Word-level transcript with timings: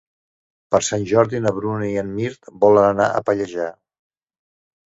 Per 0.75 0.79
Sant 0.87 1.05
Jordi 1.11 1.41
na 1.43 1.51
Bruna 1.59 1.85
i 1.91 1.99
en 2.03 2.11
Mirt 2.15 2.51
volen 2.65 2.89
anar 2.97 3.09
a 3.21 3.25
Pallejà. 3.31 3.71